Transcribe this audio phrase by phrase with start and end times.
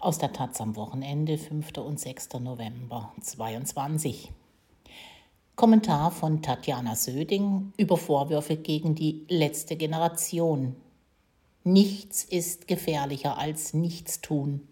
[0.00, 1.76] Aus der Taz am Wochenende, 5.
[1.76, 2.30] und 6.
[2.40, 4.32] November 22.
[5.56, 10.74] Kommentar von Tatjana Söding über Vorwürfe gegen die letzte Generation.
[11.64, 14.66] Nichts ist gefährlicher als Nichtstun.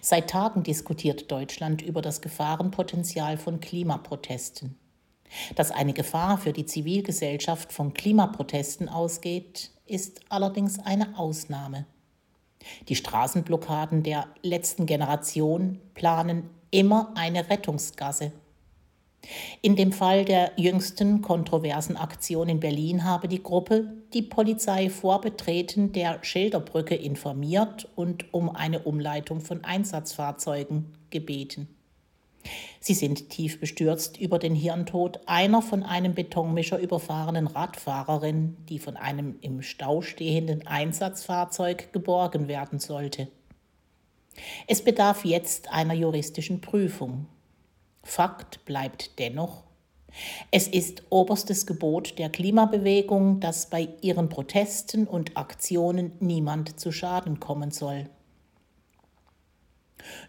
[0.00, 4.78] Seit Tagen diskutiert Deutschland über das Gefahrenpotenzial von Klimaprotesten.
[5.54, 11.84] Dass eine Gefahr für die Zivilgesellschaft von Klimaprotesten ausgeht, ist allerdings eine Ausnahme.
[12.88, 18.32] Die Straßenblockaden der letzten Generation planen immer eine Rettungsgasse.
[19.62, 25.20] In dem Fall der jüngsten kontroversen Aktion in Berlin habe die Gruppe die Polizei vor
[25.20, 31.73] Betreten der Schilderbrücke informiert und um eine Umleitung von Einsatzfahrzeugen gebeten.
[32.86, 38.98] Sie sind tief bestürzt über den Hirntod einer von einem Betonmischer überfahrenen Radfahrerin, die von
[38.98, 43.28] einem im Stau stehenden Einsatzfahrzeug geborgen werden sollte.
[44.66, 47.24] Es bedarf jetzt einer juristischen Prüfung.
[48.02, 49.62] Fakt bleibt dennoch,
[50.50, 57.40] es ist oberstes Gebot der Klimabewegung, dass bei ihren Protesten und Aktionen niemand zu Schaden
[57.40, 58.10] kommen soll.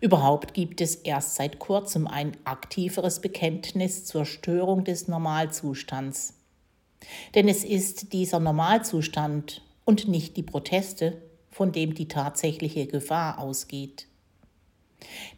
[0.02, 6.34] Überhaupt gibt es erst seit kurzem ein aktiveres Bekenntnis zur Störung des Normalzustands.
[7.36, 14.08] Denn es ist dieser Normalzustand und nicht die Proteste, von dem die tatsächliche Gefahr ausgeht.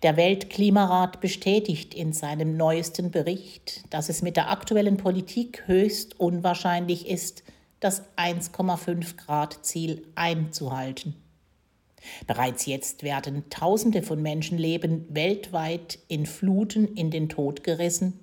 [0.01, 7.07] Der Weltklimarat bestätigt in seinem neuesten Bericht, dass es mit der aktuellen Politik höchst unwahrscheinlich
[7.07, 7.43] ist,
[7.79, 11.15] das 1,5 Grad Ziel einzuhalten.
[12.25, 18.19] Bereits jetzt werden Tausende von Menschenleben weltweit in Fluten in den Tod gerissen,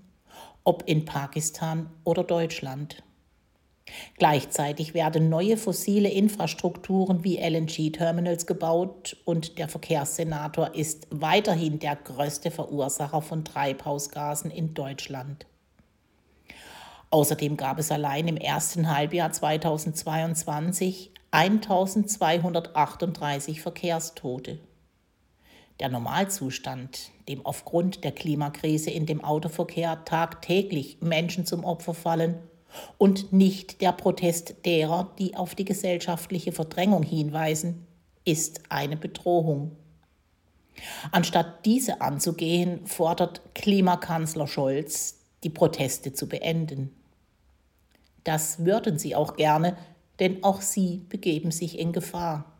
[0.65, 3.03] ob in Pakistan oder Deutschland.
[4.17, 12.51] Gleichzeitig werden neue fossile Infrastrukturen wie LNG-Terminals gebaut und der Verkehrssenator ist weiterhin der größte
[12.51, 15.47] Verursacher von Treibhausgasen in Deutschland.
[17.11, 24.61] Außerdem gab es allein im ersten Halbjahr 2022 1238 Verkehrstote.
[25.81, 32.39] Der Normalzustand, dem aufgrund der Klimakrise in dem Autoverkehr tagtäglich Menschen zum Opfer fallen,
[32.99, 37.85] und nicht der Protest derer, die auf die gesellschaftliche Verdrängung hinweisen,
[38.25, 39.73] ist eine Bedrohung.
[41.11, 46.95] Anstatt diese anzugehen, fordert Klimakanzler Scholz, die Proteste zu beenden.
[48.23, 49.77] Das würden sie auch gerne,
[50.21, 52.55] denn auch sie begeben sich in Gefahr.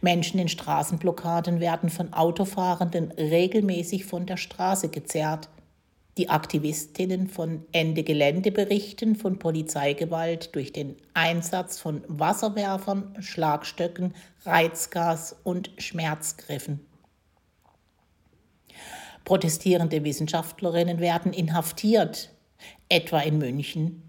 [0.00, 5.48] Menschen in Straßenblockaden werden von Autofahrenden regelmäßig von der Straße gezerrt.
[6.16, 14.14] Die Aktivistinnen von Ende Gelände berichten von Polizeigewalt durch den Einsatz von Wasserwerfern, Schlagstöcken,
[14.46, 16.80] Reizgas und Schmerzgriffen.
[19.26, 22.30] Protestierende Wissenschaftlerinnen werden inhaftiert,
[22.88, 24.05] etwa in München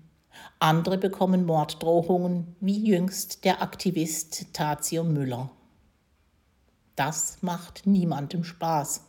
[0.59, 5.49] andere bekommen Morddrohungen, wie jüngst der Aktivist Tazio Müller.
[6.95, 9.03] Das macht niemandem Spaß.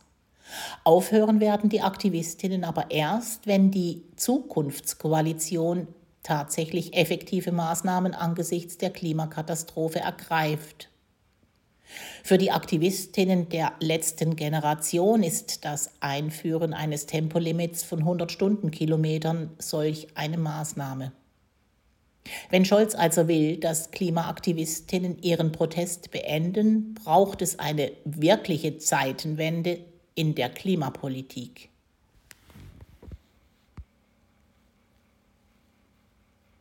[0.83, 5.87] Aufhören werden die Aktivistinnen aber erst, wenn die Zukunftskoalition
[6.23, 10.89] tatsächlich effektive Maßnahmen angesichts der Klimakatastrophe ergreift.
[12.23, 20.07] Für die Aktivistinnen der letzten Generation ist das Einführen eines Tempolimits von 100 Stundenkilometern solch
[20.15, 21.11] eine Maßnahme.
[22.49, 29.79] Wenn Scholz also will, dass Klimaaktivistinnen ihren Protest beenden, braucht es eine wirkliche Zeitenwende
[30.15, 31.69] in der Klimapolitik.